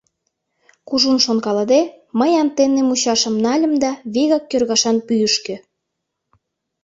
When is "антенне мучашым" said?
2.43-3.35